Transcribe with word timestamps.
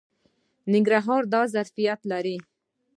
ننګرهار 0.71 1.23
دا 1.33 1.41
ظرفیت 1.53 1.99
لري. 2.11 2.37